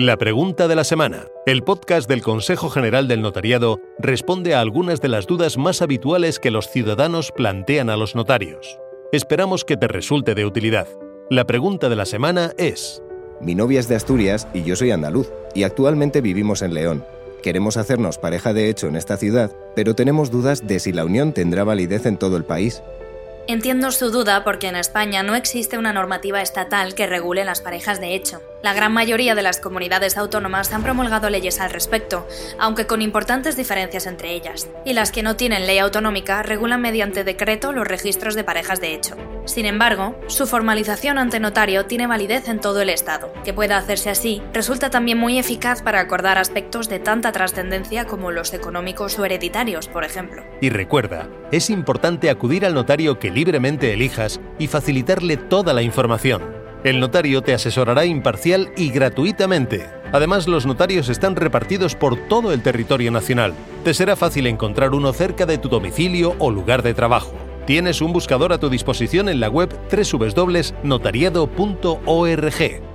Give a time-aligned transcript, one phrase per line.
[0.00, 1.26] La pregunta de la semana.
[1.44, 6.38] El podcast del Consejo General del Notariado responde a algunas de las dudas más habituales
[6.38, 8.78] que los ciudadanos plantean a los notarios.
[9.10, 10.86] Esperamos que te resulte de utilidad.
[11.30, 13.02] La pregunta de la semana es...
[13.40, 17.04] Mi novia es de Asturias y yo soy andaluz, y actualmente vivimos en León.
[17.42, 21.32] Queremos hacernos pareja de hecho en esta ciudad, pero tenemos dudas de si la unión
[21.32, 22.84] tendrá validez en todo el país.
[23.48, 27.98] Entiendo su duda porque en España no existe una normativa estatal que regule las parejas
[27.98, 28.42] de hecho.
[28.60, 32.26] La gran mayoría de las comunidades autónomas han promulgado leyes al respecto,
[32.58, 37.22] aunque con importantes diferencias entre ellas, y las que no tienen ley autonómica regulan mediante
[37.22, 39.16] decreto los registros de parejas de hecho.
[39.44, 43.32] Sin embargo, su formalización ante notario tiene validez en todo el Estado.
[43.44, 48.32] Que pueda hacerse así resulta también muy eficaz para acordar aspectos de tanta trascendencia como
[48.32, 50.42] los económicos o hereditarios, por ejemplo.
[50.60, 56.57] Y recuerda, es importante acudir al notario que libremente elijas y facilitarle toda la información.
[56.88, 59.86] El notario te asesorará imparcial y gratuitamente.
[60.10, 63.52] Además, los notarios están repartidos por todo el territorio nacional.
[63.84, 67.34] Te será fácil encontrar uno cerca de tu domicilio o lugar de trabajo.
[67.66, 72.87] Tienes un buscador a tu disposición en la web www.notariado.org